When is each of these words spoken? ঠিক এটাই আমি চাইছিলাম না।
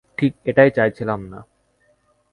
ঠিক 0.17 0.33
এটাই 0.45 0.69
আমি 0.69 0.75
চাইছিলাম 0.75 1.19
না। 1.27 1.39